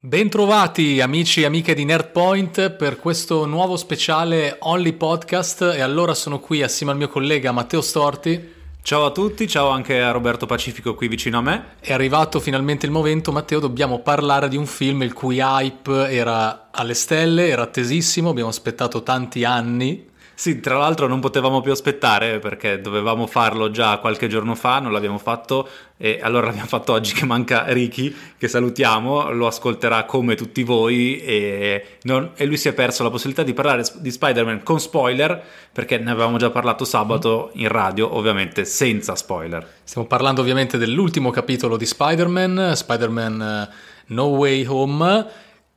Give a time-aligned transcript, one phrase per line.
[0.00, 6.38] Bentrovati amici e amiche di Nerdpoint per questo nuovo speciale Only Podcast e allora sono
[6.38, 8.54] qui assieme al mio collega Matteo Storti.
[8.80, 11.64] Ciao a tutti, ciao anche a Roberto Pacifico qui vicino a me.
[11.80, 16.68] È arrivato finalmente il momento, Matteo, dobbiamo parlare di un film il cui hype era
[16.70, 20.06] alle stelle, era attesissimo, abbiamo aspettato tanti anni
[20.38, 24.92] sì, tra l'altro non potevamo più aspettare perché dovevamo farlo già qualche giorno fa, non
[24.92, 30.36] l'abbiamo fatto e allora l'abbiamo fatto oggi che manca Ricky, che salutiamo, lo ascolterà come
[30.36, 34.62] tutti voi e, non, e lui si è perso la possibilità di parlare di Spider-Man
[34.62, 39.66] con spoiler perché ne avevamo già parlato sabato in radio, ovviamente senza spoiler.
[39.82, 43.74] Stiamo parlando ovviamente dell'ultimo capitolo di Spider-Man, Spider-Man eh,
[44.14, 45.26] No Way Home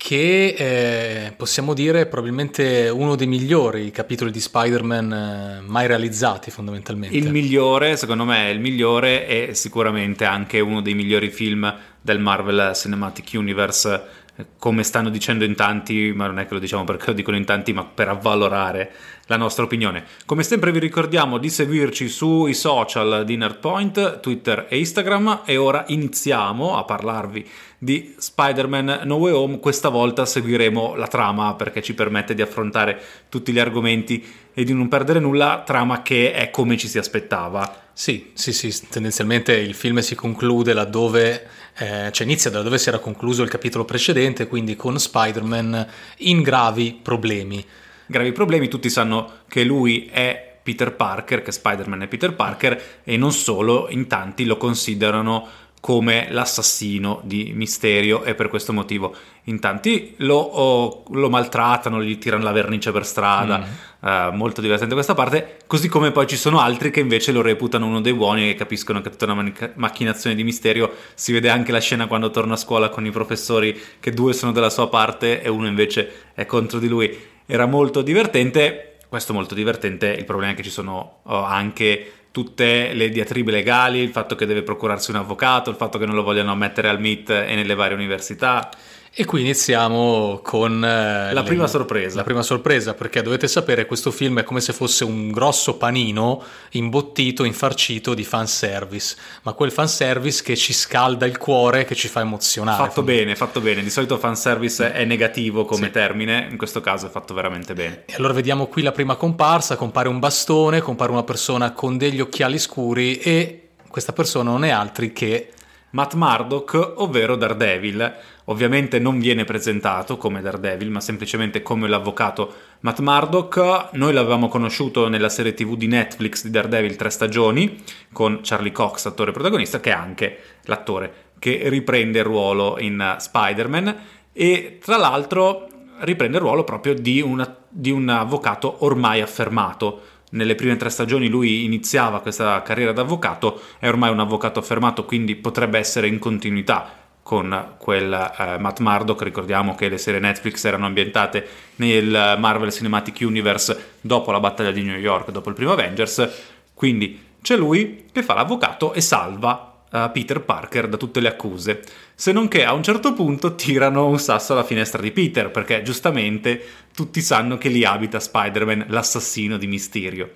[0.04, 6.50] che eh, possiamo dire è probabilmente uno dei migliori capitoli di Spider-Man eh, mai realizzati
[6.50, 7.16] fondamentalmente.
[7.16, 12.18] Il migliore, secondo me, è il migliore e sicuramente anche uno dei migliori film del
[12.18, 14.21] Marvel Cinematic Universe,
[14.58, 17.46] come stanno dicendo in tanti, ma non è che lo diciamo perché lo dicono in
[17.46, 18.92] tanti, ma per avvalorare
[19.26, 20.04] la nostra opinione.
[20.26, 25.86] Come sempre vi ricordiamo di seguirci sui social di Nerdpoint, Twitter e Instagram e ora
[25.88, 29.60] iniziamo a parlarvi di Spider-Man No Way Home.
[29.60, 34.74] Questa volta seguiremo la trama perché ci permette di affrontare tutti gli argomenti e di
[34.74, 37.81] non perdere nulla, trama che è come ci si aspettava.
[37.94, 41.48] Sì, sì, sì, tendenzialmente il film si conclude laddove,
[41.78, 45.88] eh, cioè inizia da dove si era concluso il capitolo precedente, quindi con Spider-Man
[46.20, 47.64] in gravi problemi.
[48.06, 53.18] Gravi problemi, tutti sanno che lui è Peter Parker, che Spider-Man è Peter Parker e
[53.18, 55.48] non solo, in tanti lo considerano
[55.82, 59.14] come l'assassino di Misterio e per questo motivo
[59.46, 64.08] in tanti lo, oh, lo maltrattano, gli tirano la vernice per strada, mm.
[64.08, 67.88] uh, molto divertente questa parte, così come poi ci sono altri che invece lo reputano
[67.88, 71.50] uno dei buoni e capiscono che è tutta una manic- macchinazione di Misterio, si vede
[71.50, 74.88] anche la scena quando torna a scuola con i professori che due sono dalla sua
[74.88, 78.98] parte e uno invece è contro di lui era molto divertente.
[79.10, 84.00] Questo molto divertente, il problema è che ci sono oh, anche tutte le diatribe legali,
[84.00, 87.00] il fatto che deve procurarsi un avvocato, il fatto che non lo vogliano ammettere al
[87.00, 88.70] MIT e nelle varie università.
[89.14, 92.16] E qui iniziamo con eh, la le, prima sorpresa.
[92.16, 96.42] La prima sorpresa, perché dovete sapere, questo film è come se fosse un grosso panino
[96.72, 102.22] imbottito, infarcito di fanservice, ma quel fanservice che ci scalda il cuore, che ci fa
[102.22, 102.82] emozionare.
[102.82, 103.84] Fatto bene, fatto bene.
[103.84, 105.92] Di solito fanservice è negativo come sì.
[105.92, 108.04] termine, in questo caso è fatto veramente bene.
[108.06, 112.22] E allora vediamo qui la prima comparsa, compare un bastone, compare una persona con degli
[112.22, 115.52] occhiali scuri e questa persona non è altri che
[115.90, 118.16] Matt Murdock, ovvero Daredevil.
[118.52, 123.94] Ovviamente non viene presentato come Daredevil, ma semplicemente come l'avvocato Matt Murdock.
[123.94, 127.82] Noi l'avevamo conosciuto nella serie TV di Netflix di Daredevil tre stagioni,
[128.12, 133.98] con Charlie Cox, attore protagonista, che è anche l'attore che riprende il ruolo in Spider-Man.
[134.34, 135.70] E tra l'altro
[136.00, 140.02] riprende il ruolo proprio di, una, di un avvocato ormai affermato
[140.32, 145.36] nelle prime tre stagioni lui iniziava questa carriera d'avvocato, è ormai un avvocato affermato, quindi
[145.36, 149.24] potrebbe essere in continuità con quel eh, Matt Murdock.
[149.24, 154.82] Ricordiamo che le serie Netflix erano ambientate nel Marvel Cinematic Universe dopo la battaglia di
[154.82, 156.30] New York, dopo il primo Avengers.
[156.74, 161.82] Quindi c'è lui che fa l'avvocato e salva uh, Peter Parker da tutte le accuse,
[162.16, 165.82] se non che a un certo punto tirano un sasso alla finestra di Peter, perché
[165.82, 170.32] giustamente tutti sanno che lì abita Spider-Man, l'assassino di Mysterio.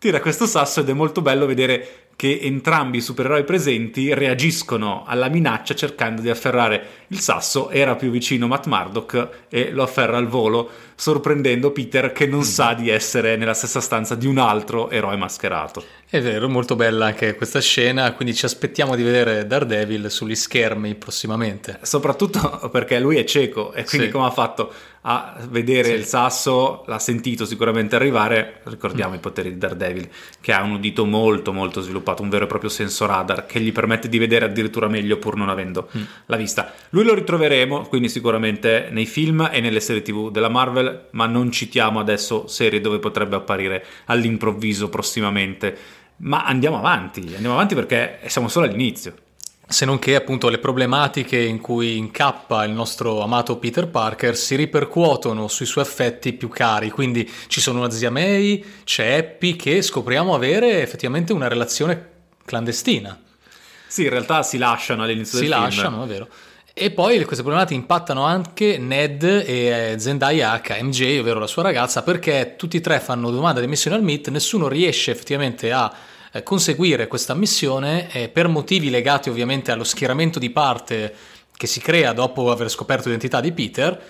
[0.00, 5.28] Tira questo sasso ed è molto bello vedere che entrambi i supereroi presenti reagiscono alla
[5.28, 7.68] minaccia cercando di afferrare il sasso.
[7.68, 12.44] Era più vicino Matt Murdock e lo afferra al volo, sorprendendo Peter che non mm.
[12.44, 15.84] sa di essere nella stessa stanza di un altro eroe mascherato.
[16.08, 20.94] È vero, molto bella anche questa scena, quindi ci aspettiamo di vedere Daredevil sugli schermi
[20.94, 21.78] prossimamente.
[21.82, 24.12] Soprattutto perché lui è cieco e quindi sì.
[24.12, 24.72] come ha fatto
[25.02, 25.94] a vedere sì.
[25.94, 29.16] il sasso, l'ha sentito sicuramente arrivare, ricordiamo mm.
[29.16, 30.08] i poteri di Daredevil,
[30.40, 33.72] che ha un udito molto molto sviluppato, un vero e proprio senso radar che gli
[33.72, 36.02] permette di vedere addirittura meglio pur non avendo mm.
[36.26, 36.72] la vista.
[36.90, 41.50] Lui lo ritroveremo quindi sicuramente nei film e nelle serie tv della Marvel, ma non
[41.50, 45.76] citiamo adesso serie dove potrebbe apparire all'improvviso prossimamente.
[46.22, 49.14] Ma andiamo avanti, andiamo avanti perché siamo solo all'inizio
[49.70, 54.56] se non che appunto le problematiche in cui incappa il nostro amato Peter Parker si
[54.56, 59.80] ripercuotono sui suoi affetti più cari, quindi ci sono una zia May, c'è Happy che
[59.80, 62.08] scopriamo avere effettivamente una relazione
[62.44, 63.16] clandestina.
[63.86, 65.68] Sì, in realtà si lasciano all'inizio si del film.
[65.70, 66.28] Si lasciano, è vero.
[66.74, 72.02] E poi queste problematiche impattano anche Ned e Zendaya H, MJ, ovvero la sua ragazza,
[72.02, 75.92] perché tutti e tre fanno domanda di missione al MIT, nessuno riesce effettivamente a
[76.32, 81.14] eh, conseguire questa missione eh, per motivi legati ovviamente allo schieramento di parte
[81.56, 84.02] che si crea dopo aver scoperto l'identità di Peter.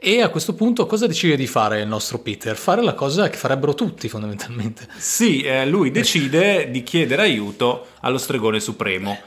[0.00, 2.56] E a questo punto cosa decide di fare il nostro Peter?
[2.56, 4.86] Fare la cosa che farebbero tutti fondamentalmente.
[4.96, 9.18] Sì, eh, lui decide di chiedere aiuto allo stregone supremo.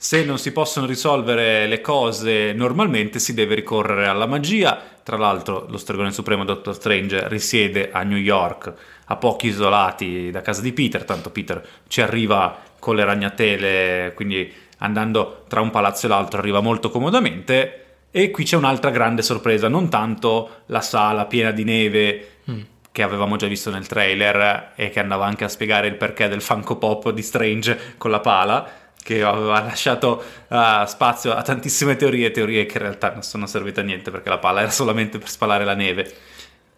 [0.00, 4.80] Se non si possono risolvere le cose normalmente si deve ricorrere alla magia.
[5.02, 8.72] Tra l'altro lo stregone supremo Dottor Strange risiede a New York,
[9.06, 14.54] a pochi isolati da casa di Peter, tanto Peter ci arriva con le ragnatele, quindi
[14.78, 17.86] andando tra un palazzo e l'altro arriva molto comodamente.
[18.12, 22.60] E qui c'è un'altra grande sorpresa, non tanto la sala piena di neve mm.
[22.92, 26.40] che avevamo già visto nel trailer e che andava anche a spiegare il perché del
[26.40, 32.30] Funko Pop di Strange con la pala, che aveva lasciato uh, spazio a tantissime teorie,
[32.30, 35.30] teorie che in realtà non sono servite a niente perché la pala era solamente per
[35.30, 36.12] spalare la neve.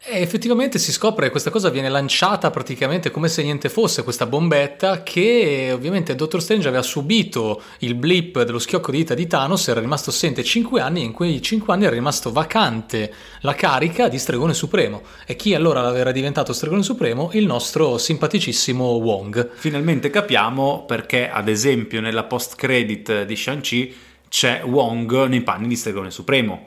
[0.03, 4.25] E effettivamente si scopre che questa cosa viene lanciata praticamente come se niente fosse, questa
[4.25, 9.69] bombetta che ovviamente Dottor Strange aveva subito il blip dello schiocco di dita di Thanos,
[9.69, 14.09] era rimasto assente 5 anni e in quei 5 anni era rimasto vacante la carica
[14.09, 15.03] di Stregone Supremo.
[15.27, 17.29] E chi allora era diventato Stregone Supremo?
[17.35, 19.51] Il nostro simpaticissimo Wong.
[19.53, 23.95] Finalmente capiamo perché ad esempio nella post credit di Shang-Chi
[24.31, 26.67] c'è Wong nei panni di Stregone Supremo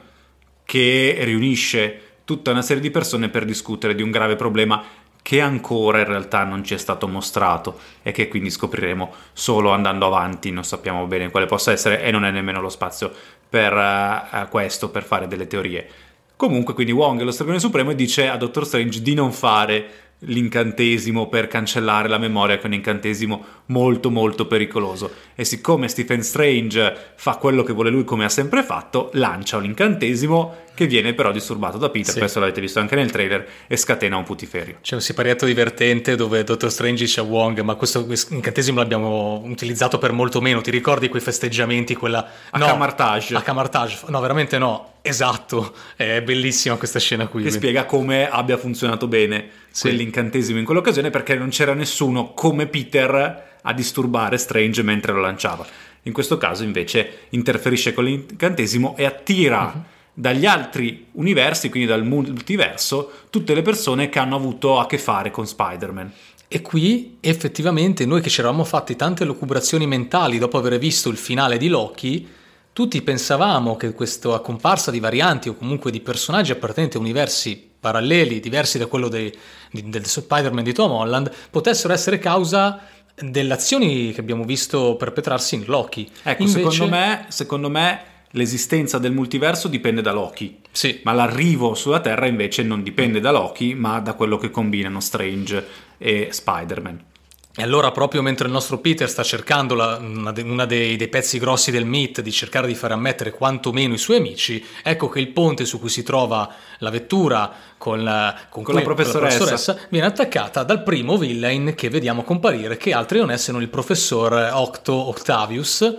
[0.65, 4.83] che riunisce tutta una serie di persone per discutere di un grave problema
[5.23, 10.05] che ancora in realtà non ci è stato mostrato e che quindi scopriremo solo andando
[10.05, 13.11] avanti, non sappiamo bene quale possa essere e non è nemmeno lo spazio
[13.49, 15.87] per uh, questo, per fare delle teorie.
[16.35, 20.12] Comunque quindi Wong è lo stregone supremo e dice a Doctor Strange di non fare
[20.25, 25.11] l'incantesimo per cancellare la memoria, che è un incantesimo molto molto pericoloso.
[25.35, 29.65] E siccome Stephen Strange fa quello che vuole lui come ha sempre fatto, lancia un
[29.65, 32.19] incantesimo che viene però disturbato da Peter, sì.
[32.19, 34.77] questo l'avete visto anche nel trailer, e scatena un putiferio.
[34.81, 39.97] C'è un siparietto divertente dove Dottor Strange dice a Wong, ma questo incantesimo l'abbiamo utilizzato
[39.97, 42.27] per molto meno, ti ricordi quei festeggiamenti, quella...
[42.49, 43.35] A no, Camartage.
[43.35, 47.43] A Camartage, no veramente no, esatto, è bellissima questa scena qui.
[47.43, 49.89] Che spiega come abbia funzionato bene sì.
[49.89, 55.65] quell'incantesimo in quell'occasione perché non c'era nessuno come Peter a disturbare Strange mentre lo lanciava.
[56.03, 59.71] In questo caso invece interferisce con l'incantesimo e attira...
[59.75, 64.99] Uh-huh dagli altri universi, quindi dal multiverso, tutte le persone che hanno avuto a che
[64.99, 66.11] fare con Spider-Man.
[66.47, 71.17] E qui effettivamente noi che ci eravamo fatti tante lucubrazioni mentali dopo aver visto il
[71.17, 72.27] finale di Loki,
[72.73, 78.39] tutti pensavamo che questa comparsa di varianti o comunque di personaggi appartenenti a universi paralleli,
[78.39, 79.31] diversi da quello dei,
[79.71, 82.79] di, del Spider-Man di Tom Holland, potessero essere causa
[83.15, 86.09] delle azioni che abbiamo visto perpetrarsi in Loki.
[86.23, 86.71] Ecco, Invece...
[86.71, 90.59] secondo me, secondo me l'esistenza del multiverso dipende da Loki.
[90.71, 91.01] Sì.
[91.03, 95.65] Ma l'arrivo sulla Terra invece non dipende da Loki, ma da quello che combinano Strange
[95.97, 97.11] e Spider-Man.
[97.55, 101.69] E allora, proprio mentre il nostro Peter sta cercando la, una, dei, dei, pezzi grossi
[101.69, 105.63] del meet di cercare di far ammettere quantomeno i suoi amici, ecco che il ponte
[105.63, 109.39] su cui si trova la vettura con la, con con la, professoressa.
[109.39, 109.87] la, professoressa.
[109.89, 113.69] viene attaccata dal primo villain che vediamo comparire, che altri non è se non il
[113.69, 115.95] professor Octo Octavius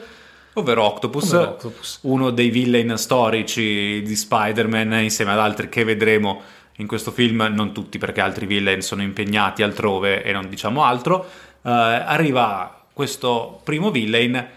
[0.57, 6.43] Ovvero Octopus, Ovvero Octopus, uno dei villain storici di Spider-Man insieme ad altri che vedremo
[6.77, 11.19] in questo film, non tutti perché altri villain sono impegnati altrove e non diciamo altro,
[11.63, 14.49] uh, arriva questo primo villain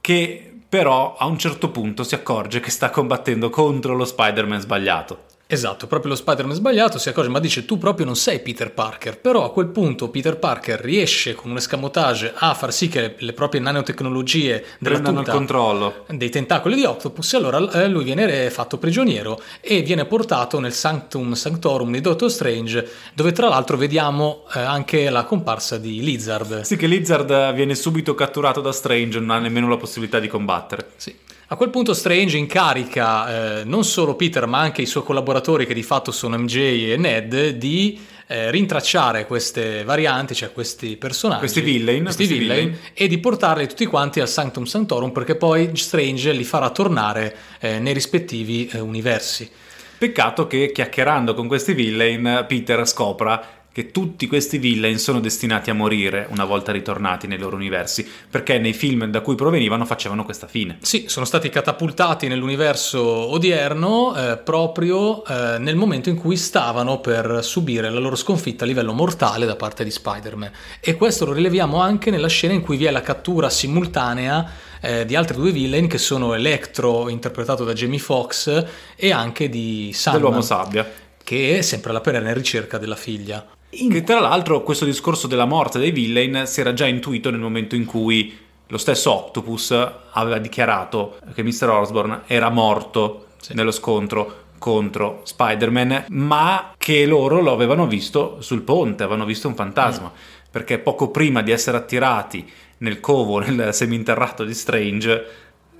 [0.00, 5.27] che però a un certo punto si accorge che sta combattendo contro lo Spider-Man sbagliato.
[5.50, 9.18] Esatto, proprio lo Spider-Man sbagliato si accorge, ma dice tu proprio non sei Peter Parker,
[9.18, 13.14] però a quel punto Peter Parker riesce con un escamotage a far sì che le,
[13.16, 18.50] le proprie nanotecnologie prendano il controllo dei tentacoli di Octopus e allora eh, lui viene
[18.50, 24.44] fatto prigioniero e viene portato nel Sanctum Sanctorum di Doctor Strange, dove tra l'altro vediamo
[24.54, 26.60] eh, anche la comparsa di Lizard.
[26.60, 30.90] Sì, che Lizard viene subito catturato da Strange, non ha nemmeno la possibilità di combattere.
[30.96, 31.26] Sì.
[31.50, 35.72] A quel punto Strange incarica eh, non solo Peter ma anche i suoi collaboratori che
[35.72, 36.56] di fatto sono MJ
[36.90, 42.66] e Ned di eh, rintracciare queste varianti, cioè questi personaggi, questi villain, questi questi villain,
[42.66, 42.82] villain.
[42.92, 47.78] e di portarli tutti quanti al Sanctum Sanctorum perché poi Strange li farà tornare eh,
[47.78, 49.50] nei rispettivi eh, universi.
[49.96, 55.72] Peccato che chiacchierando con questi villain Peter scopra che tutti questi villain sono destinati a
[55.72, 60.48] morire una volta ritornati nei loro universi, perché nei film da cui provenivano facevano questa
[60.48, 60.78] fine.
[60.80, 67.38] Sì, sono stati catapultati nell'universo odierno eh, proprio eh, nel momento in cui stavano per
[67.44, 70.50] subire la loro sconfitta a livello mortale da parte di Spider-Man.
[70.80, 75.04] E questo lo rileviamo anche nella scena in cui vi è la cattura simultanea eh,
[75.04, 78.64] di altri due villain che sono Electro, interpretato da Jamie Foxx,
[78.96, 80.24] e anche di Sandman.
[80.24, 83.46] Dell'uomo sabbia che è sempre alla perenne ricerca della figlia.
[83.70, 83.90] In...
[83.90, 87.74] Che tra l'altro questo discorso della morte dei villain si era già intuito nel momento
[87.74, 89.70] in cui lo stesso Octopus
[90.12, 91.68] aveva dichiarato che Mr.
[91.68, 93.54] Osborn era morto sì.
[93.54, 99.54] nello scontro contro Spider-Man, ma che loro lo avevano visto sul ponte, avevano visto un
[99.54, 100.18] fantasma, mm.
[100.50, 105.24] perché poco prima di essere attirati nel covo, nel seminterrato di Strange,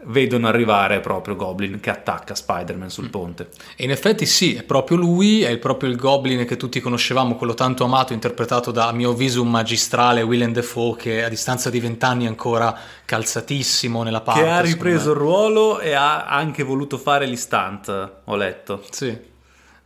[0.08, 3.10] vedono arrivare proprio Goblin che attacca Spider-Man sul mm.
[3.10, 3.48] ponte.
[3.76, 7.54] E in effetti sì, è proprio lui, è proprio il Goblin che tutti conoscevamo, quello
[7.54, 11.80] tanto amato, interpretato da a mio avviso un magistrale Willem Dafoe che a distanza di
[11.80, 14.42] vent'anni è ancora calzatissimo nella parte.
[14.42, 18.82] Che ha ripreso il ruolo e ha anche voluto fare gli stunt, ho letto.
[18.90, 19.36] Sì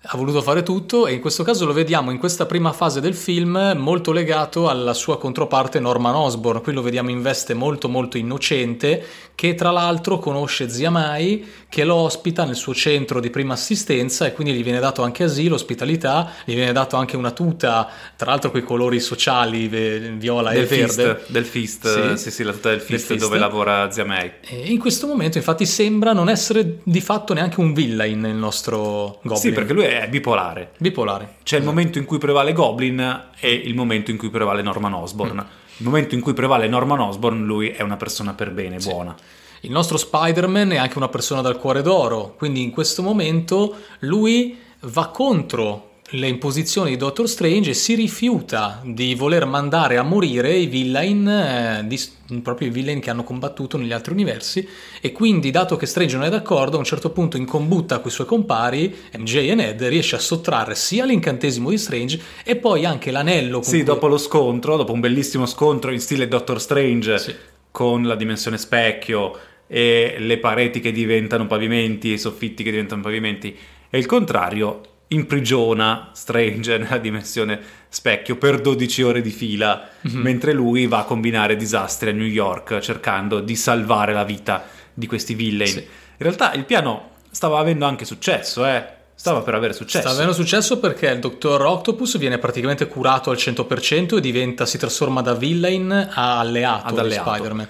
[0.05, 3.15] ha voluto fare tutto e in questo caso lo vediamo in questa prima fase del
[3.15, 6.61] film molto legato alla sua controparte Norman Osborn.
[6.61, 9.05] Qui lo vediamo in veste molto molto innocente
[9.35, 14.27] che tra l'altro conosce Zia Mai che lo ospita nel suo centro di prima assistenza
[14.27, 18.31] e quindi gli viene dato anche asilo, ospitalità, gli viene dato anche una tuta, tra
[18.31, 21.25] l'altro con i colori sociali viola del e fist, verde.
[21.29, 24.31] Del Fist, sì, sì, sì la tuta del Fist, del dove lavora Zia Mai.
[24.41, 29.21] E in questo momento infatti sembra non essere di fatto neanche un villain nel nostro
[29.23, 29.37] Goblin.
[29.37, 30.73] Sì, perché lui è è bipolare.
[30.79, 31.37] Bipolare.
[31.43, 35.37] C'è il momento in cui prevale Goblin e il momento in cui prevale Norman Osborn.
[35.37, 35.61] Mm.
[35.79, 38.89] Il momento in cui prevale Norman Osborn, lui è una persona per bene, sì.
[38.89, 39.15] buona.
[39.61, 44.59] Il nostro Spider-Man è anche una persona dal cuore d'oro, quindi in questo momento lui
[44.81, 50.55] va contro le imposizioni di Doctor Strange e si rifiuta di voler mandare a morire
[50.55, 51.99] i villain, eh, di,
[52.43, 54.69] proprio i villain che hanno combattuto negli altri universi
[55.01, 58.11] e quindi dato che Strange non è d'accordo a un certo punto in combutta con
[58.11, 62.85] i suoi compari MJ e Ned riesce a sottrarre sia l'incantesimo di Strange e poi
[62.85, 63.83] anche l'anello sì cui...
[63.83, 67.35] dopo lo scontro dopo un bellissimo scontro in stile Doctor Strange sì.
[67.71, 73.01] con la dimensione specchio e le pareti che diventano pavimenti e i soffitti che diventano
[73.01, 73.57] pavimenti
[73.89, 80.21] e il contrario imprigiona Strange nella dimensione specchio per 12 ore di fila, mm-hmm.
[80.21, 85.07] mentre lui va a combinare disastri a New York cercando di salvare la vita di
[85.07, 85.71] questi villain.
[85.71, 85.79] Sì.
[85.79, 89.01] In realtà il piano stava avendo anche successo, eh.
[89.15, 90.01] Stava per avere successo.
[90.01, 94.79] Stava avendo successo perché il dottor Octopus viene praticamente curato al 100% e diventa, si
[94.79, 97.31] trasforma da villain a alleato, Ad alleato.
[97.31, 97.69] di Spider-Man.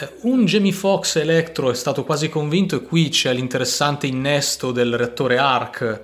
[0.00, 4.94] Eh, un Jamie Foxx Electro è stato quasi convinto e qui c'è l'interessante innesto del
[4.94, 6.00] reattore Arc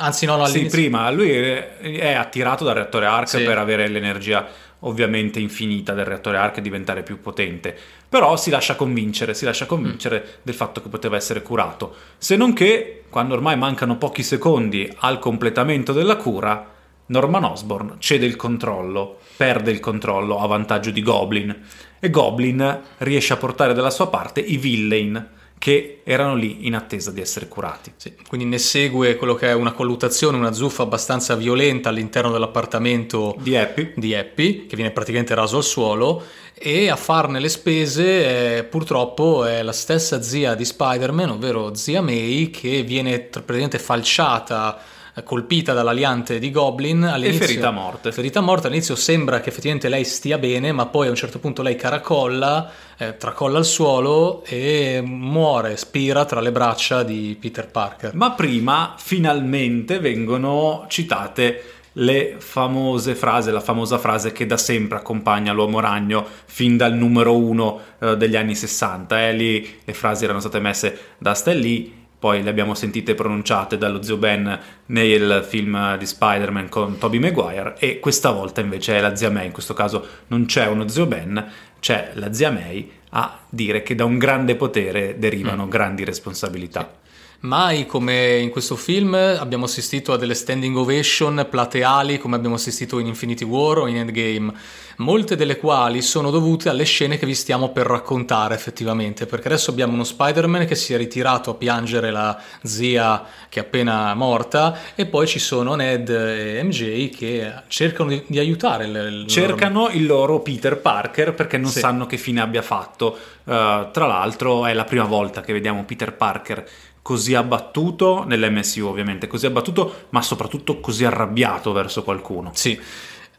[0.00, 3.42] Anzi, no, no Sì, prima lui è attirato dal reattore Arc sì.
[3.42, 4.48] per avere l'energia
[4.80, 7.76] ovviamente infinita del reattore Arc e diventare più potente.
[8.08, 10.30] Però si lascia convincere, si lascia convincere mm.
[10.42, 11.94] del fatto che poteva essere curato.
[12.16, 16.66] Se non che, quando ormai mancano pochi secondi al completamento della cura,
[17.06, 21.62] Norman Osborn cede il controllo, perde il controllo a vantaggio di Goblin.
[21.98, 27.10] E Goblin riesce a portare dalla sua parte i villain che erano lì in attesa
[27.10, 27.92] di essere curati.
[27.96, 33.36] Sì, quindi ne segue quello che è una colluttazione, una zuffa abbastanza violenta all'interno dell'appartamento
[33.38, 36.22] di Happy, di Happy che viene praticamente raso al suolo
[36.54, 42.00] e a farne le spese eh, purtroppo è la stessa zia di Spider-Man, ovvero zia
[42.00, 44.80] May, che viene praticamente falciata
[45.24, 48.12] colpita dall'aliante di Goblin all'inizio, e ferita a morte.
[48.12, 51.38] Ferita a morte, all'inizio sembra che effettivamente lei stia bene, ma poi a un certo
[51.38, 57.66] punto lei caracolla, eh, tracolla al suolo e muore, spira tra le braccia di Peter
[57.66, 58.14] Parker.
[58.14, 65.52] Ma prima finalmente vengono citate le famose frasi, la famosa frase che da sempre accompagna
[65.52, 69.28] l'uomo ragno fin dal numero uno eh, degli anni 60.
[69.28, 73.78] Eh, lì le frasi erano state messe da Stan Lee poi le abbiamo sentite pronunciate
[73.78, 79.00] dallo zio Ben nel film di Spider-Man con Tobey Maguire e questa volta invece è
[79.00, 81.50] la zia May, in questo caso non c'è uno zio Ben,
[81.80, 85.68] c'è la zia May a dire che da un grande potere derivano mm.
[85.70, 86.99] grandi responsabilità.
[87.42, 92.98] Mai come in questo film abbiamo assistito a delle standing ovation plateali come abbiamo assistito
[92.98, 94.52] in Infinity War o in Endgame,
[94.96, 99.70] molte delle quali sono dovute alle scene che vi stiamo per raccontare effettivamente, perché adesso
[99.70, 104.78] abbiamo uno Spider-Man che si è ritirato a piangere la zia che è appena morta
[104.94, 109.84] e poi ci sono Ned e MJ che cercano di, di aiutare il, il cercano
[109.84, 109.92] loro...
[109.94, 111.78] il loro Peter Parker perché non sì.
[111.78, 113.16] sanno che fine abbia fatto.
[113.42, 116.68] Uh, tra l'altro è la prima volta che vediamo Peter Parker
[117.02, 122.50] così abbattuto, nell'MSU ovviamente, così abbattuto, ma soprattutto così arrabbiato verso qualcuno.
[122.54, 122.78] Sì.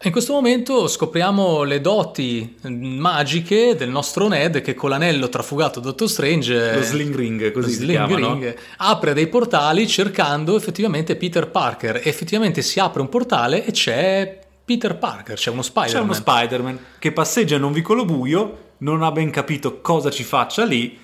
[0.03, 6.09] In questo momento scopriamo le doti magiche del nostro Ned che con l'anello trafugato Dottor
[6.09, 8.61] Strange, lo sling ring, così sling si chiama, ring, no?
[8.77, 11.97] apre dei portali cercando effettivamente Peter Parker.
[11.97, 16.01] E effettivamente si apre un portale e c'è Peter Parker, c'è uno Spider-Man.
[16.01, 20.23] C'è uno Spider-Man che passeggia in un vicolo buio, non ha ben capito cosa ci
[20.23, 20.97] faccia lì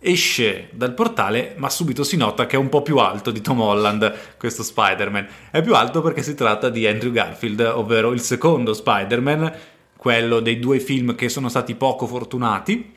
[0.00, 3.60] esce dal portale, ma subito si nota che è un po' più alto di Tom
[3.60, 5.26] Holland, questo Spider-Man.
[5.50, 9.52] È più alto perché si tratta di Andrew Garfield, ovvero il secondo Spider-Man,
[9.96, 12.94] quello dei due film che sono stati poco fortunati,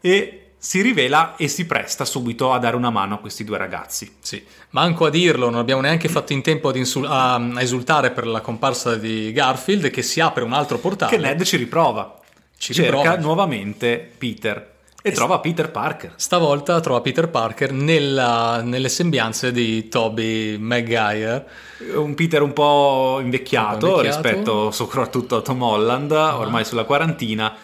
[0.00, 4.16] e si rivela e si presta subito a dare una mano a questi due ragazzi.
[4.20, 8.12] Sì, manco a dirlo, non abbiamo neanche fatto in tempo ad insul- a, a esultare
[8.12, 11.14] per la comparsa di Garfield che si apre un altro portale.
[11.14, 12.18] Che Ned ci riprova.
[12.56, 13.16] Ci Cerca riprova.
[13.18, 14.73] nuovamente Peter
[15.06, 16.12] e trova Peter Parker.
[16.16, 21.46] Stavolta trova Peter Parker nella- nelle sembianze di Toby Maguire.
[21.94, 24.22] Un Peter un po' invecchiato, Un po' invecchiato.
[24.28, 27.54] rispetto soprattutto a Tom Holland, ormai sulla quarantina,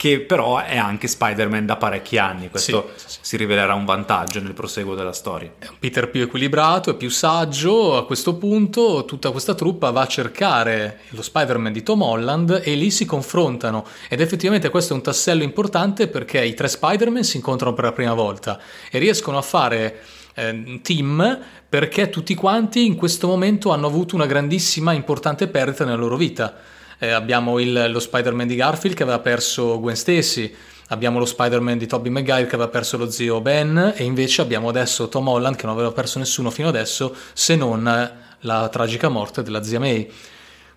[0.00, 2.48] che però è anche Spider-Man da parecchi anni.
[2.48, 5.52] Questo Sì, sì, si rivelerà un vantaggio nel proseguo della storia.
[5.58, 7.98] È un Peter più equilibrato e più saggio.
[7.98, 12.76] A questo punto tutta questa truppa va a cercare lo Spider-Man di Tom Holland e
[12.76, 13.86] lì si confrontano.
[14.08, 17.92] Ed effettivamente questo è un tassello importante perché i tre Spider-Man si incontrano per la
[17.92, 18.58] prima volta
[18.90, 20.00] e riescono a fare
[20.32, 25.98] eh, team perché tutti quanti in questo momento hanno avuto una grandissima importante perdita nella
[25.98, 26.56] loro vita.
[27.02, 30.54] Eh, abbiamo il- lo Spider-Man di Garfield che aveva perso Gwen Stacy,
[30.88, 34.68] abbiamo lo Spider-Man di Tobey Maguire che aveva perso lo zio Ben e invece abbiamo
[34.68, 39.08] adesso Tom Holland che non aveva perso nessuno fino adesso se non eh, la tragica
[39.08, 40.10] morte della zia May.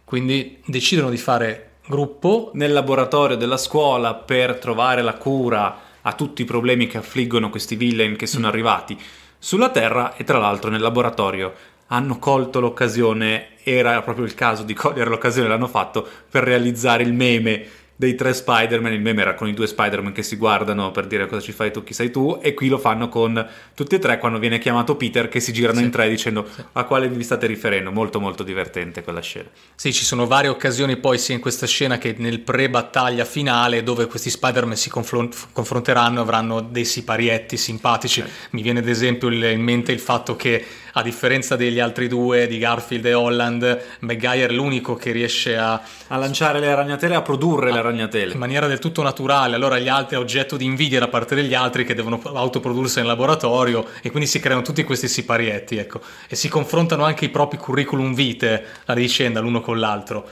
[0.06, 6.44] Quindi decidono di fare gruppo Nel laboratorio della scuola per trovare la cura a tutti
[6.44, 8.28] i problemi che affliggono questi villain che Mm.
[8.30, 8.98] sono arrivati
[9.38, 11.54] sulla Terra e tra l'altro nel laboratorio
[11.88, 17.14] hanno colto l'occasione, era proprio il caso di cogliere l'occasione, l'hanno fatto per realizzare il
[17.14, 17.66] meme
[18.04, 21.26] dei tre Spider-Man, il meme era con i due Spider-Man che si guardano per dire
[21.26, 24.18] cosa ci fai tu, chi sei tu, e qui lo fanno con tutti e tre
[24.18, 25.86] quando viene chiamato Peter che si girano Sì.
[25.86, 29.48] in tre dicendo a quale vi state riferendo, molto molto divertente quella scena.
[29.76, 34.08] Sì, ci sono varie occasioni poi sia in questa scena che nel pre-battaglia finale dove
[34.08, 38.22] questi Spider-Man si confron- confronteranno avranno dei siparietti simpatici.
[38.52, 42.60] Mi viene ad esempio in mente il fatto che a differenza degli altri due, di
[42.60, 47.72] Garfield e Holland, Maguire è l'unico che riesce a A lanciare le ragnatele, a produrre
[47.72, 48.34] le ragnatele.
[48.34, 51.54] in maniera del tutto naturale, allora gli altri è oggetto di invidia da parte degli
[51.54, 56.36] altri che devono autoprodursi nel laboratorio e quindi si creano tutti questi siparietti, ecco, e
[56.36, 60.28] si confrontano anche i propri curriculum vitae a vicenda l'uno con l'altro.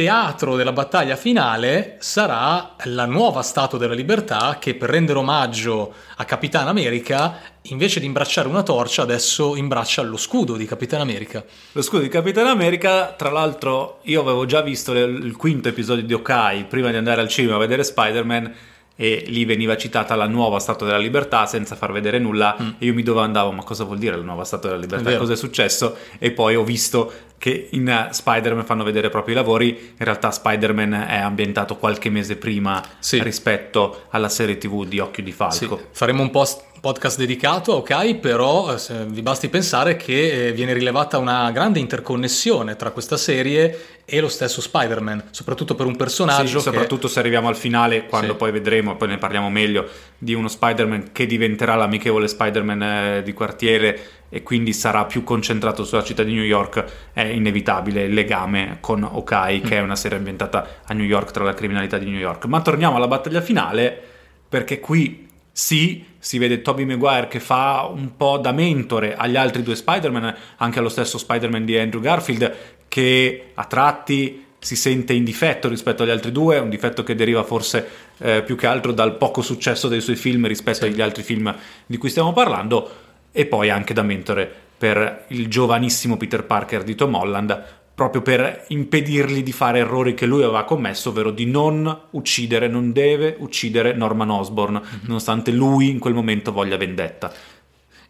[0.00, 6.24] Teatro della battaglia finale sarà la nuova Statua della Libertà che per rendere omaggio a
[6.24, 11.44] Capitan America, invece di imbracciare una torcia, adesso imbraccia lo scudo di Capitan America.
[11.72, 16.14] Lo scudo di Capitan America, tra l'altro, io avevo già visto il quinto episodio di
[16.14, 18.54] Okai prima di andare al cinema a vedere Spider-Man
[19.00, 22.92] e lì veniva citata la nuova Statua della Libertà senza far vedere nulla e io
[22.92, 24.88] mi domandavo ma cosa vuol dire la nuova Statua della Mm.
[24.90, 29.32] Libertà, cosa è successo e poi ho visto che in eh, Spider-Man fanno vedere proprio
[29.32, 33.22] i lavori, in realtà Spider-Man è ambientato qualche mese prima Sì.
[33.22, 35.80] rispetto alla serie tv di Occhio di Sì, Falco.
[35.92, 40.72] faremo un post- podcast dedicato a Ok, però eh, vi basti pensare che eh, viene
[40.72, 46.46] rilevata una grande interconnessione tra questa serie e lo stesso Spider-Man, soprattutto per un personaggio
[46.46, 48.38] Sì, che- soprattutto se arriviamo al finale, quando Sì.
[48.38, 53.32] poi vedremo, poi ne parliamo meglio, di uno Spider-Man che diventerà l'amichevole Spider-Man eh, di
[53.34, 58.78] quartiere e quindi sarà più concentrato sulla città di New York, è inevitabile il legame
[58.80, 62.18] con Okai, che è una serie ambientata a New York tra la criminalità di New
[62.18, 62.46] York.
[62.46, 64.00] Ma torniamo alla battaglia finale,
[64.48, 65.28] perché qui
[65.60, 70.34] sì, si vede Tobey Maguire che fa un po' da mentore agli altri due Spider-Man,
[70.56, 72.56] anche allo stesso Spider-Man di Andrew Garfield,
[72.88, 77.42] che a tratti si sente in difetto rispetto agli altri due, un difetto che deriva
[77.42, 81.54] forse eh, più che altro dal poco successo dei suoi film rispetto agli altri film
[81.84, 82.90] di cui stiamo parlando,
[83.30, 87.64] e poi anche da mentore per il giovanissimo Peter Parker di Tom Holland,
[88.00, 92.92] proprio per impedirgli di fare errori che lui aveva commesso, ovvero di non uccidere, non
[92.92, 97.30] deve uccidere Norman Osborn, nonostante lui in quel momento voglia vendetta.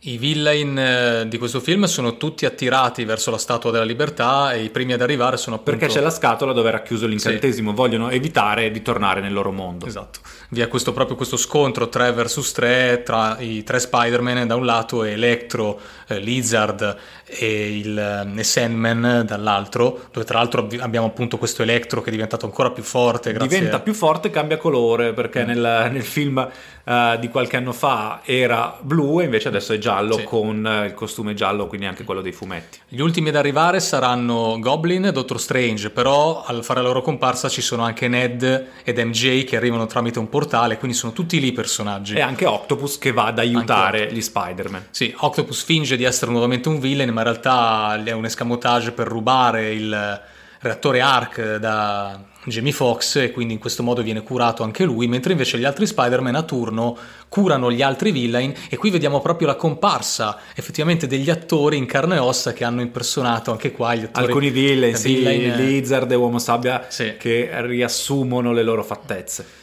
[0.02, 4.62] I villain eh, di questo film sono tutti attirati verso la Statua della Libertà e
[4.62, 5.78] i primi ad arrivare sono appunto...
[5.78, 9.84] Perché c'è la scatola dove era chiuso l'incantesimo, vogliono evitare di tornare nel loro mondo.
[9.84, 14.56] Esatto, vi è questo, proprio questo scontro 3 vs 3 tra i tre Spider-Man da
[14.56, 20.62] un lato e Electro, eh, Lizard e, il, eh, e Sandman dall'altro, dove tra l'altro
[20.62, 23.32] abbi- abbiamo appunto questo Electro che è diventato ancora più forte.
[23.32, 26.48] Grazie Diventa più forte, cambia colore, perché nel, nel film
[26.90, 30.24] eh, di qualche anno fa era blu e invece adesso è giallo Sì.
[30.24, 32.78] con eh, il costume giallo, quindi anche quello dei fumetti.
[32.88, 37.48] Gli ultimi ad arrivare saranno Goblin e Doctor Strange, però al fare la loro comparsa
[37.48, 41.48] ci sono anche Ned ed MJ che arrivano tramite un portale, quindi sono tutti lì
[41.48, 42.14] i personaggi.
[42.16, 44.86] E anche Octopus che va ad aiutare gli Spider-Man.
[44.90, 49.06] Sì, Octopus finge di essere nuovamente un villain, ma in realtà è un escamotage per
[49.06, 50.20] rubare il
[50.62, 55.32] reattore Arc da Jamie Foxx e quindi in questo modo viene curato anche lui, mentre
[55.32, 56.96] invece gli altri Spider-Man a turno
[57.28, 62.16] curano gli altri villain e qui vediamo proprio la comparsa effettivamente degli attori in carne
[62.16, 66.10] e ossa che hanno impersonato anche qua gli attori Alcuni villain, sì, villain, eh, Lizard
[66.10, 67.16] e Uomo Sabbia, Sì.
[67.18, 69.58] che riassumono le loro fattezze.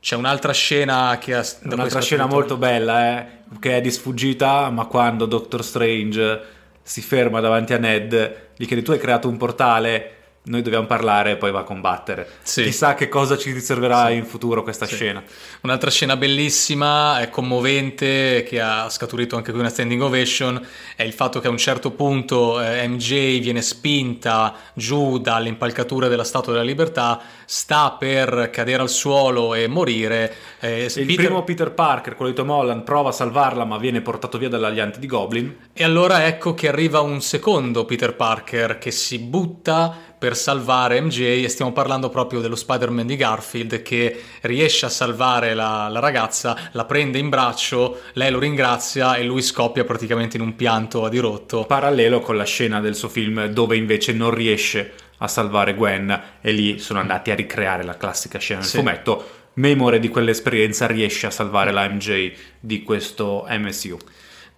[0.00, 1.44] C'è un'altra scena che ha...
[1.64, 3.26] Un'altra scena molto bella, eh,
[3.58, 6.40] che è di sfuggita, ma quando Doctor Strange
[6.82, 10.14] si ferma davanti a Ned, gli chiede tu hai creato un portale
[10.50, 12.28] noi dobbiamo parlare e poi va a combattere.
[12.42, 12.64] Sì.
[12.64, 14.14] Chissà che cosa ci riserverà sì.
[14.14, 14.96] in futuro questa sì.
[14.96, 15.22] scena.
[15.62, 20.60] Un'altra scena bellissima, commovente, che ha scaturito anche qui una standing ovation,
[20.96, 26.24] è il fatto che a un certo punto eh, MJ viene spinta giù dall'impalcatura della
[26.24, 30.34] Statua della Libertà, sta per cadere al suolo e morire.
[30.58, 31.14] Eh, il Peter...
[31.14, 34.98] primo Peter Parker, quello di Tom Holland, prova a salvarla ma viene portato via dall'aliante
[34.98, 35.56] di Goblin.
[35.72, 41.42] E allora ecco che arriva un secondo Peter Parker che si butta per salvare MJ
[41.42, 46.54] e stiamo parlando proprio dello Spider-Man di Garfield che riesce a salvare la, la, ragazza,
[46.72, 51.08] la prende in braccio, lei lo ringrazia e lui scoppia praticamente in un pianto a
[51.08, 51.64] dirotto.
[51.64, 56.52] Parallelo con la scena del suo film dove invece non riesce a salvare Gwen e
[56.52, 58.76] lì sono andati a ricreare la classica scena del sì.
[58.76, 59.38] fumetto.
[59.54, 63.96] Memore di quell'esperienza riesce a salvare la MJ di questo MSU.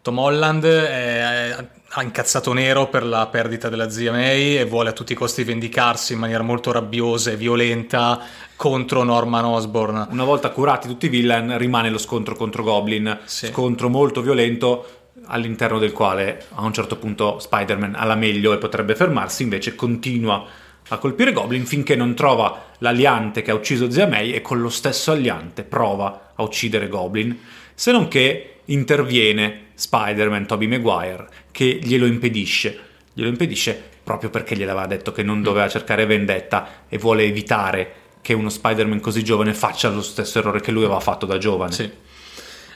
[0.03, 1.57] Tom Holland è,
[1.89, 5.45] ha incazzato nero per la perdita della zia May e vuole a tutti i costi
[5.45, 8.21] vendicarsi in maniera molto rabbiosa e violenta
[8.57, 10.09] contro Norman Osborn.
[10.11, 13.47] Una volta curati tutti i villain rimane lo scontro contro Goblin, sì.
[13.47, 18.59] scontro molto violento all'interno del quale a un certo punto Spider-Man ha la meglio e
[18.59, 20.45] potrebbe fermarsi, invece continua
[20.89, 24.69] a colpire Goblin finché non trova l'aliante che ha ucciso zia May e con lo
[24.69, 27.39] stesso aliante prova a uccidere Goblin,
[27.73, 32.79] se non che interviene Spider-Man, Tobey Maguire, che glielo impedisce.
[33.13, 35.43] Glielo impedisce proprio perché gli aveva detto che non mm.
[35.43, 40.61] doveva cercare vendetta e vuole evitare che uno Spider-Man così giovane faccia lo stesso errore
[40.61, 41.73] che lui aveva fatto da giovane.
[41.73, 41.91] Sì.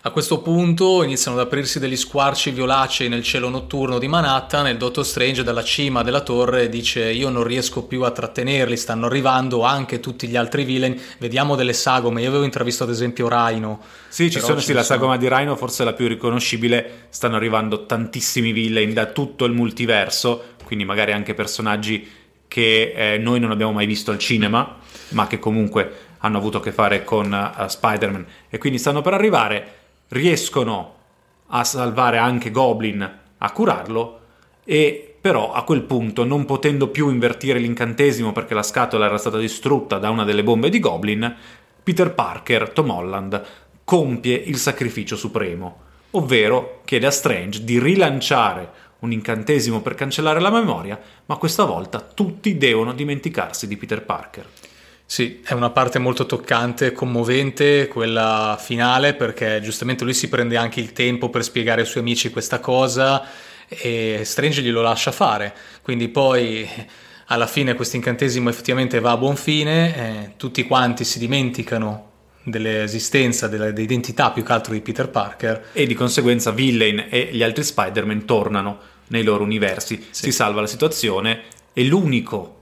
[0.07, 4.71] A questo punto iniziano ad aprirsi degli squarci violacei nel cielo notturno di Manhattan e
[4.71, 9.07] il Dottor Strange dalla cima della torre dice io non riesco più a trattenerli, stanno
[9.07, 13.81] arrivando anche tutti gli altri villain, vediamo delle sagome, io avevo intravisto ad esempio Rhino.
[14.07, 17.85] Sì, ci sono, sì, la sagoma di Rhino forse è la più riconoscibile, stanno arrivando
[17.85, 22.09] tantissimi villain da tutto il multiverso, quindi magari anche personaggi
[22.47, 24.77] che eh, noi non abbiamo mai visto al cinema,
[25.09, 28.25] ma che comunque hanno avuto a che fare con uh, Spider-Man.
[28.49, 30.95] E quindi stanno per arrivare riescono
[31.49, 34.21] a salvare anche Goblin, a curarlo,
[34.65, 39.39] e però a quel punto, non potendo più invertire l'incantesimo perché la scatola era stata
[39.39, 41.35] distrutta da una delle bombe di Goblin,
[41.83, 43.43] Peter Parker, Tom Holland,
[43.85, 45.79] compie il sacrificio supremo,
[46.13, 52.01] ovvero chiede a Strange di rilanciare un incantesimo per cancellare la memoria, ma questa volta
[52.01, 54.47] tutti devono dimenticarsi di Peter Parker.
[55.09, 60.81] Sì, è una parte molto toccante, commovente, quella finale, perché giustamente lui si prende anche
[60.81, 63.25] il tempo per spiegare ai suoi amici questa cosa
[63.69, 65.55] e Strange glielo lascia fare.
[65.83, 66.69] Quindi poi
[67.27, 72.11] alla fine questo incantesimo effettivamente va a buon fine, eh, tutti quanti si dimenticano
[72.43, 75.67] dell'esistenza, dell'identità più che altro di Peter Parker.
[75.73, 80.05] E di conseguenza Villain e gli altri Spider-Man tornano nei loro universi.
[80.11, 80.25] Sì.
[80.25, 81.43] Si salva la situazione
[81.73, 82.56] e l'unico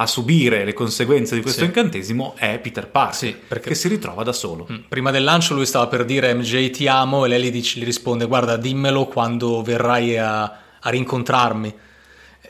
[0.00, 1.66] a subire le conseguenze di questo sì.
[1.66, 3.68] incantesimo è Peter Parker, sì, perché...
[3.68, 4.66] che si ritrova da solo.
[4.70, 7.78] Mm, prima del lancio lui stava per dire MJ ti amo e lei gli, dice,
[7.78, 10.42] gli risponde guarda dimmelo quando verrai a,
[10.80, 11.74] a rincontrarmi.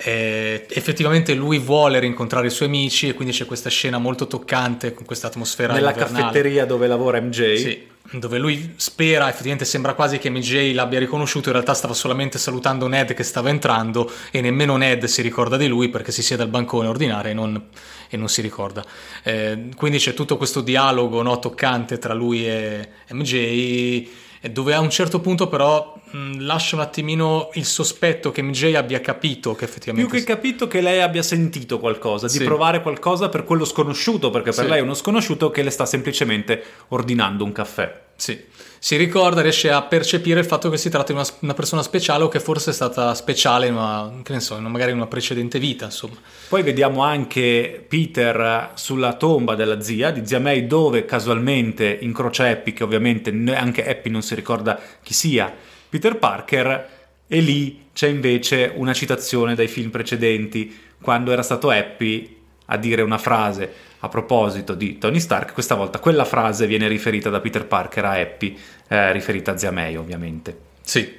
[0.02, 4.94] E effettivamente lui vuole rincontrare i suoi amici e quindi c'è questa scena molto toccante
[4.94, 6.22] con questa atmosfera nella invernale.
[6.22, 11.48] caffetteria dove lavora MJ sì, dove lui spera, effettivamente sembra quasi che MJ l'abbia riconosciuto,
[11.48, 15.68] in realtà stava solamente salutando Ned che stava entrando e nemmeno Ned si ricorda di
[15.68, 17.62] lui perché si siede al bancone a ordinare e non,
[18.08, 18.84] e non si ricorda.
[19.22, 24.08] Eh, quindi c'è tutto questo dialogo no, toccante tra lui e MJ
[24.48, 29.00] dove a un certo punto però mh, lascia un attimino il sospetto che MJ abbia
[29.00, 30.10] capito che effettivamente...
[30.10, 32.44] Più che capito che lei abbia sentito qualcosa, di sì.
[32.44, 34.70] provare qualcosa per quello sconosciuto, perché per sì.
[34.70, 38.02] lei è uno sconosciuto che le sta semplicemente ordinando un caffè.
[38.16, 41.82] Sì si ricorda, riesce a percepire il fatto che si tratta di una, una persona
[41.82, 45.58] speciale o che forse è stata speciale una, che ne so, magari in una precedente
[45.58, 46.16] vita, insomma.
[46.48, 52.72] Poi vediamo anche Peter sulla tomba della zia, di zia May, dove casualmente incrocia Happy,
[52.72, 55.54] che ovviamente anche Happy non si ricorda chi sia,
[55.90, 56.88] Peter Parker,
[57.28, 62.38] e lì c'è invece una citazione dai film precedenti, quando era stato Happy
[62.72, 67.28] a dire una frase a proposito di Tony Stark, questa volta quella frase viene riferita
[67.28, 68.56] da Peter Parker a Happy,
[68.88, 70.58] eh, riferita a Zia May ovviamente.
[70.80, 71.18] Sì.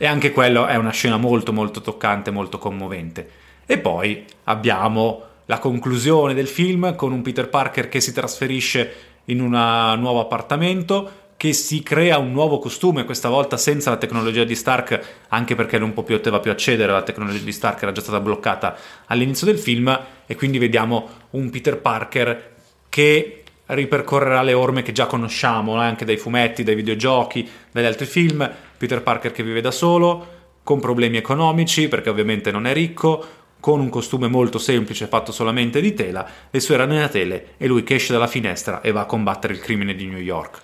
[0.00, 3.28] E anche quello è una scena molto molto toccante, molto commovente.
[3.66, 8.92] E poi abbiamo la conclusione del film con un Peter Parker che si trasferisce
[9.24, 14.42] in un nuovo appartamento, che si crea un nuovo costume, questa volta senza la tecnologia
[14.42, 18.18] di Stark, anche perché non poteva più accedere alla tecnologia di Stark, era già stata
[18.18, 22.56] bloccata all'inizio del film, e quindi vediamo un Peter Parker
[22.88, 28.06] che ripercorrerà le orme che già conosciamo, eh, anche dai fumetti, dai videogiochi, dagli altri
[28.06, 28.50] film.
[28.76, 30.26] Peter Parker che vive da solo,
[30.64, 33.24] con problemi economici, perché ovviamente non è ricco,
[33.60, 37.94] con un costume molto semplice fatto solamente di tela, le sue ragnatele e lui che
[37.94, 40.62] esce dalla finestra e va a combattere il crimine di New York.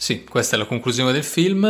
[0.00, 1.64] Sì, questa è la conclusione del film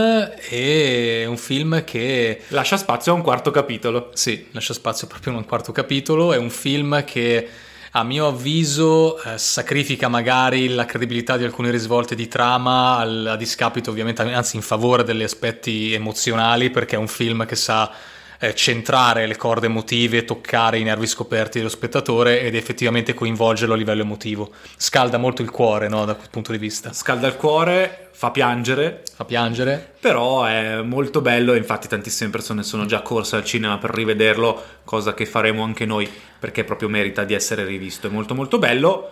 [0.50, 2.42] e un film che...
[2.48, 4.10] Lascia spazio a un quarto capitolo.
[4.12, 7.48] Sì, lascia spazio proprio a un quarto capitolo, è un film che
[7.92, 13.36] a mio avviso eh, sacrifica magari la credibilità di alcune risvolte di trama al, a
[13.36, 17.90] discapito ovviamente, anzi in favore degli aspetti emozionali perché è un film che sa
[18.38, 23.76] eh, centrare le corde emotive, toccare i nervi scoperti dello spettatore ed effettivamente coinvolgerlo a
[23.76, 24.50] livello emotivo.
[24.76, 26.92] Scalda molto il cuore, no, da quel punto di vista.
[26.92, 29.02] Scalda il cuore, fa piangere.
[29.14, 29.94] Fa piangere.
[30.00, 35.14] Però è molto bello infatti tantissime persone sono già corse al cinema per rivederlo, cosa
[35.14, 38.06] che faremo anche noi perché proprio merita di essere rivisto.
[38.06, 39.10] È molto molto bello,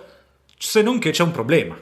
[0.57, 1.77] se non che c'è un problema.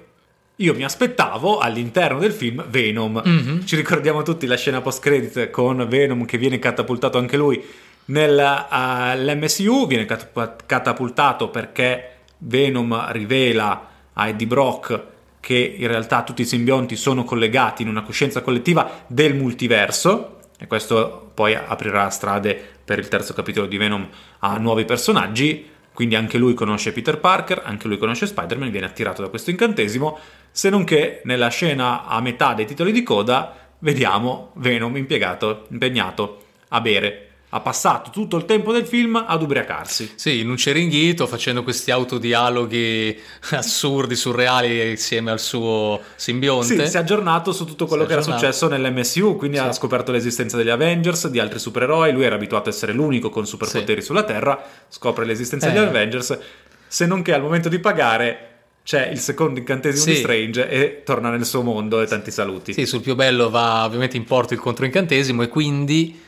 [0.58, 3.20] Io mi aspettavo all'interno del film Venom.
[3.26, 3.64] Mm-hmm.
[3.64, 7.60] Ci ricordiamo tutti la scena post-credit con Venom che viene catapultato anche lui
[8.04, 9.72] nell'MSU.
[9.72, 15.02] Uh, viene catapultato perché Venom rivela a Eddie Brock
[15.40, 20.38] che in realtà tutti i simbionti sono collegati in una coscienza collettiva del multiverso.
[20.56, 25.72] E questo poi aprirà strade per il terzo capitolo di Venom a nuovi personaggi.
[25.92, 30.18] Quindi anche lui conosce Peter Parker, anche lui conosce Spider-Man, viene attirato da questo incantesimo
[30.56, 36.44] se non che nella scena a metà dei titoli di coda vediamo Venom impiegato, impegnato
[36.68, 37.30] a bere.
[37.48, 40.12] Ha passato tutto il tempo del film ad ubriacarsi.
[40.14, 46.84] Sì, in un ceringhito, facendo questi autodialoghi assurdi, surreali insieme al suo simbionte.
[46.84, 49.62] Sì, si è aggiornato su tutto quello che era successo nell'MSU, quindi sì.
[49.64, 52.12] ha scoperto l'esistenza degli Avengers, di altri supereroi.
[52.12, 54.06] Lui era abituato a essere l'unico con superpoteri sì.
[54.06, 55.72] sulla Terra, scopre l'esistenza eh.
[55.72, 56.38] degli Avengers,
[56.86, 58.53] se non che al momento di pagare
[58.84, 60.10] c'è il secondo incantesimo sì.
[60.10, 62.74] di Strange e torna nel suo mondo e tanti saluti.
[62.74, 66.20] Sì, sul più bello va ovviamente in porto il controincantesimo e quindi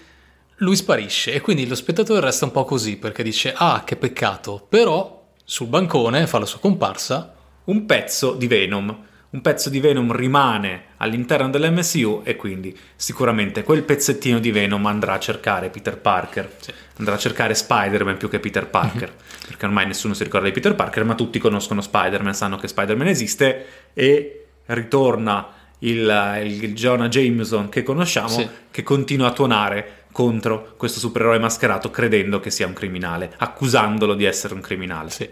[0.61, 4.64] lui sparisce e quindi lo spettatore resta un po' così perché dice ah che peccato,
[4.66, 9.05] però sul bancone fa la sua comparsa un pezzo di Venom
[9.37, 15.12] un pezzo di Venom rimane all'interno dell'MCU e quindi sicuramente quel pezzettino di Venom andrà
[15.12, 16.72] a cercare Peter Parker, sì.
[16.96, 19.46] andrà a cercare Spider-Man più che Peter Parker, mm-hmm.
[19.46, 23.09] perché ormai nessuno si ricorda di Peter Parker, ma tutti conoscono Spider-Man, sanno che Spider-Man
[23.09, 28.49] esiste e ritorna il, il Jonah Jameson che conosciamo, sì.
[28.70, 34.25] che continua a tuonare contro questo supereroe mascherato credendo che sia un criminale, accusandolo di
[34.25, 35.11] essere un criminale.
[35.11, 35.29] Sì.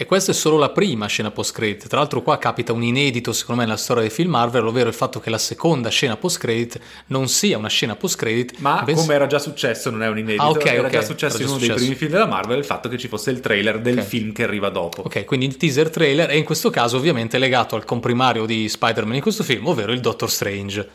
[0.00, 1.86] E questa è solo la prima scena post-credit.
[1.86, 4.94] Tra l'altro, qua capita un inedito, secondo me, nella storia dei film Marvel, ovvero il
[4.94, 8.60] fatto che la seconda scena post-credit non sia una scena post-credit.
[8.60, 10.42] Ma bens- come era già successo, non è un inedito.
[10.42, 10.92] Ah, okay, era okay.
[10.92, 11.78] già successo era in uno successo.
[11.78, 14.06] dei primi film della Marvel il fatto che ci fosse il trailer del okay.
[14.06, 15.02] film che arriva dopo.
[15.02, 19.16] Ok, quindi il teaser trailer è in questo caso ovviamente legato al comprimario di Spider-Man
[19.16, 20.88] in questo film, ovvero il Doctor Strange.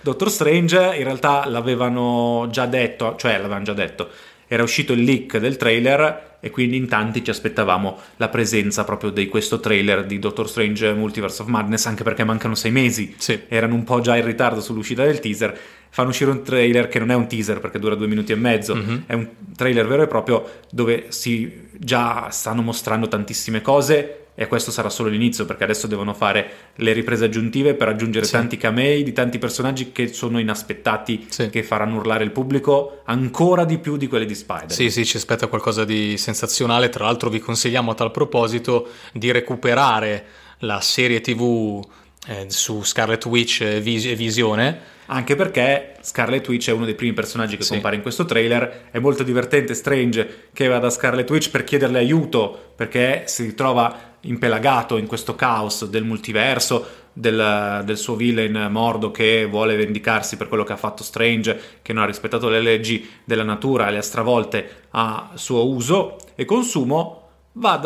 [0.00, 4.08] Doctor Strange in realtà l'avevano già detto, cioè l'avevano già detto
[4.46, 9.10] era uscito il leak del trailer e quindi in tanti ci aspettavamo la presenza proprio
[9.10, 13.42] di questo trailer di Doctor Strange Multiverse of Madness, anche perché mancano sei mesi, sì.
[13.48, 15.58] erano un po' già in ritardo sull'uscita del teaser,
[15.90, 18.76] fanno uscire un trailer che non è un teaser perché dura due minuti e mezzo,
[18.76, 18.98] mm-hmm.
[19.06, 24.70] è un trailer vero e proprio dove si già stanno mostrando tantissime cose e questo
[24.70, 28.32] sarà solo l'inizio perché adesso devono fare le riprese aggiuntive per aggiungere sì.
[28.32, 31.48] tanti camei di tanti personaggi che sono inaspettati sì.
[31.48, 34.70] che faranno urlare il pubblico ancora di più di quelli di Spider.
[34.70, 36.90] Sì, sì, ci aspetta qualcosa di sensazionale.
[36.90, 40.24] Tra l'altro vi consigliamo a tal proposito di recuperare
[40.58, 41.82] la serie TV
[42.26, 47.12] eh, su Scarlet Witch e Vis- Visione anche perché Scarlet Witch è uno dei primi
[47.12, 47.72] personaggi che sì.
[47.72, 48.88] compare in questo trailer.
[48.90, 54.15] È molto divertente Strange che va da Scarlet Witch per chiederle aiuto perché si ritrova
[54.28, 60.48] impelagato in questo caos del multiverso, del, del, suo villain Mordo che vuole vendicarsi per
[60.48, 63.98] quello che ha fatto Strange, che non ha rispettato le leggi della natura e le
[63.98, 67.76] ha stravolte a suo uso e consumo, va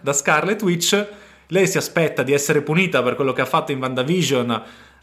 [0.00, 1.08] da, Scarlet Witch.
[1.48, 4.62] Lei si aspetta di essere punita per quello che ha fatto in WandaVision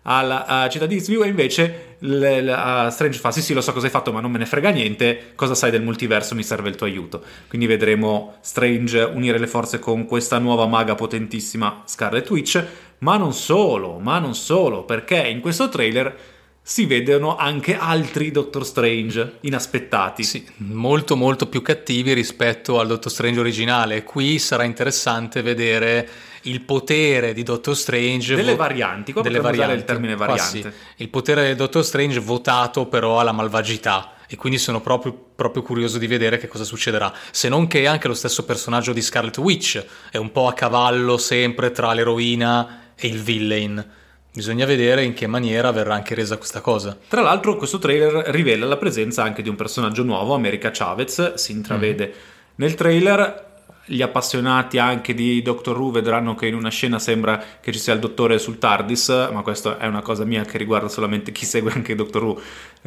[0.10, 3.91] alla città di e invece l, l, Strange fa sì sì lo so cosa hai
[3.91, 6.86] fatto ma non me ne frega niente cosa sai del multiverso mi serve il tuo
[6.86, 12.65] aiuto quindi vedremo Strange unire le forze con questa nuova maga potentissima Scarlet Witch
[13.00, 16.15] ma non solo ma non solo perché in questo trailer
[16.62, 20.22] si vedono anche altri Doctor Strange inaspettati.
[20.24, 24.04] Sì, molto molto più cattivi rispetto al Doctor Strange originale.
[24.04, 26.06] Qui sarà interessante vedere
[26.49, 28.36] il potere di Doctor Strange.
[28.36, 29.75] Delle vo- varianti, qua delle varianti.
[29.75, 30.62] il termine variante.
[30.62, 31.03] Sì.
[31.03, 34.13] Il potere del Doctor Strange votato però alla malvagità.
[34.29, 37.13] E quindi sono proprio, proprio, curioso di vedere che cosa succederà.
[37.31, 41.17] Se non che anche lo stesso personaggio di Scarlet Witch è un po' a cavallo
[41.17, 43.86] sempre tra l'eroina e il villain.
[44.33, 46.95] Bisogna vedere in che maniera verrà anche resa questa cosa.
[47.07, 51.36] Tra l'altro, questo trailer rivela la presenza anche di un personaggio nuovo, America Chavez.
[51.36, 52.17] Si intravede mm-hmm.
[52.55, 53.45] nel trailer.
[53.89, 57.93] Gli appassionati anche di Doctor Who vedranno che in una scena sembra che ci sia
[57.93, 61.71] il dottore sul TARDIS, ma questa è una cosa mia che riguarda solamente chi segue
[61.71, 62.41] anche Doctor Who,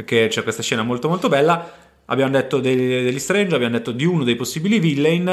[0.05, 1.73] che c'è questa scena molto molto bella.
[2.05, 5.29] Abbiamo detto degli, degli Strange, abbiamo detto di uno dei possibili villain.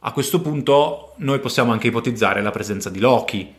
[0.00, 3.54] A questo punto noi possiamo anche ipotizzare la presenza di Loki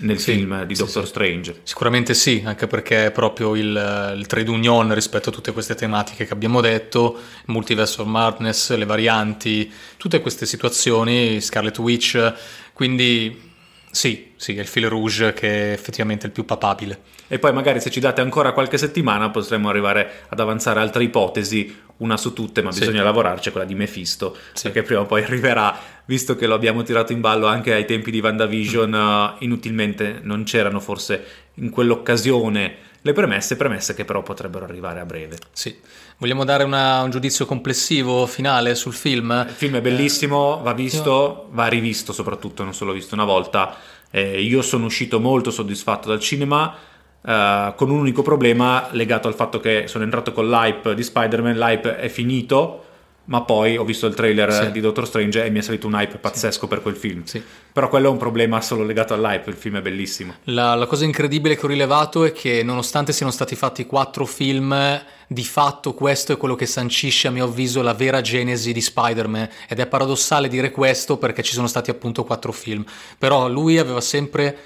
[0.00, 1.08] nel sì, film di sì, Doctor sì.
[1.08, 1.60] Strange.
[1.62, 6.26] Sicuramente sì, anche perché è proprio il, il, trade union rispetto a tutte queste tematiche
[6.26, 12.34] che abbiamo detto, multiverse of madness, le varianti, tutte queste situazioni, Scarlet Witch,
[12.72, 13.48] quindi
[13.90, 17.02] sì, sì, è il fil rouge che è effettivamente il più papabile.
[17.26, 21.74] E poi magari se ci date ancora qualche settimana potremmo arrivare ad avanzare altre ipotesi,
[22.00, 22.80] una su tutte, ma sì.
[22.80, 24.64] bisogna lavorarci, quella di Mephisto, sì.
[24.64, 28.10] perché prima o poi arriverà, visto che lo abbiamo tirato in ballo anche ai tempi
[28.10, 29.36] di WandaVision, mm.
[29.40, 35.38] inutilmente non c'erano forse in quell'occasione le premesse, premesse che però potrebbero arrivare a breve.
[35.52, 35.74] Sì.
[36.18, 39.44] Vogliamo dare una, un giudizio complessivo finale sul film?
[39.48, 43.74] Il film è bellissimo, va visto, va rivisto soprattutto, non solo visto una volta.
[44.10, 46.74] Eh, io sono uscito molto soddisfatto dal cinema,
[47.22, 51.56] eh, con un unico problema legato al fatto che sono entrato con l'hype di Spider-Man,
[51.56, 52.84] l'hype è finito
[53.30, 54.70] ma poi ho visto il trailer sì.
[54.72, 56.66] di Doctor Strange e mi è salito un hype pazzesco sì.
[56.66, 57.22] per quel film.
[57.24, 57.40] Sì.
[57.72, 60.34] Però quello è un problema solo legato all'hype, il film è bellissimo.
[60.44, 65.00] La, la, cosa incredibile che ho rilevato è che nonostante siano stati fatti quattro film,
[65.28, 69.48] di fatto questo è quello che sancisce a mio avviso la vera genesi di Spider-Man
[69.68, 72.84] ed è paradossale dire questo perché ci sono stati appunto quattro film.
[73.16, 74.56] Però lui aveva sempre...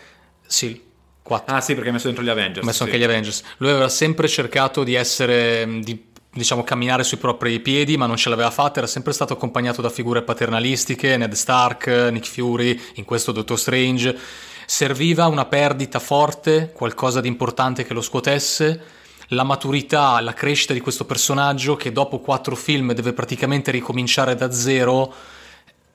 [0.46, 0.83] Sì,
[1.24, 1.56] 4.
[1.56, 2.62] Ah sì, perché ha messo dentro gli Avengers.
[2.62, 2.90] Ha messo sì.
[2.90, 3.42] anche gli Avengers.
[3.56, 5.80] Lui aveva sempre cercato di essere...
[5.80, 9.80] Di diciamo, camminare sui propri piedi, ma non ce l'aveva fatta, era sempre stato accompagnato
[9.80, 14.18] da figure paternalistiche, Ned Stark, Nick Fury, in questo Doctor Strange.
[14.66, 18.82] Serviva una perdita forte, qualcosa di importante che lo scuotesse,
[19.28, 24.50] la maturità, la crescita di questo personaggio che dopo quattro film deve praticamente ricominciare da
[24.50, 25.14] zero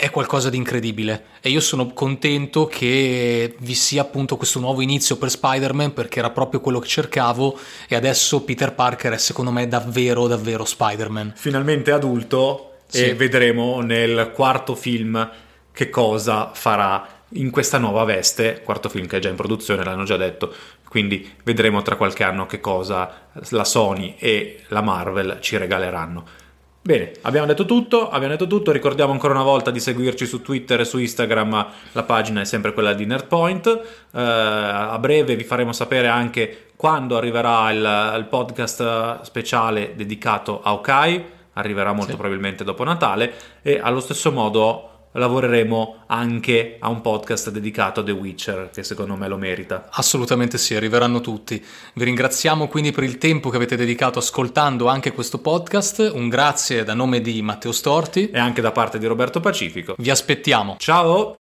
[0.01, 5.17] è qualcosa di incredibile e io sono contento che vi sia appunto questo nuovo inizio
[5.17, 9.67] per Spider-Man perché era proprio quello che cercavo e adesso Peter Parker è secondo me
[9.67, 11.33] davvero davvero Spider-Man.
[11.35, 13.07] Finalmente adulto sì.
[13.07, 15.29] e vedremo nel quarto film
[15.73, 20.05] che cosa farà in questa nuova veste, quarto film che è già in produzione, l'hanno
[20.05, 20.53] già detto,
[20.87, 26.47] quindi vedremo tra qualche anno che cosa la Sony e la Marvel ci regaleranno.
[26.89, 30.79] Bene, abbiamo detto tutto, abbiamo detto tutto, ricordiamo ancora una volta di seguirci su Twitter
[30.79, 35.71] e su Instagram, la pagina è sempre quella di Nerdpoint, eh, a breve vi faremo
[35.71, 41.23] sapere anche quando arriverà il, il podcast speciale dedicato a Okai,
[41.53, 42.17] arriverà molto sì.
[42.17, 43.33] probabilmente dopo Natale.
[43.61, 49.15] E allo stesso modo lavoreremo anche a un podcast dedicato a The Witcher, che secondo
[49.15, 49.87] me lo merita.
[49.91, 51.63] Assolutamente sì, arriveranno tutti.
[51.93, 56.11] Vi ringraziamo quindi per il tempo che avete dedicato ascoltando anche questo podcast.
[56.13, 59.95] Un grazie da nome di Matteo Storti e anche da parte di Roberto Pacifico.
[59.97, 60.75] Vi aspettiamo.
[60.77, 61.35] Ciao!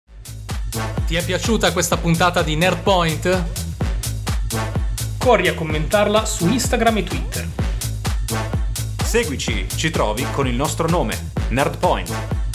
[1.05, 3.43] Ti è piaciuta questa puntata di Nerdpoint?
[5.17, 7.47] Corri a commentarla su Instagram e Twitter.
[9.03, 12.46] Seguici, ci trovi con il nostro nome, Nerdpoint.